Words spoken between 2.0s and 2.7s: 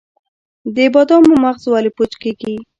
کیږي؟